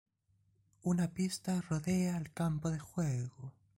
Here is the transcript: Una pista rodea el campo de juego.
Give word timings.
Una 0.81 1.11
pista 1.13 1.61
rodea 1.61 2.17
el 2.17 2.33
campo 2.33 2.71
de 2.71 2.79
juego. 2.79 3.53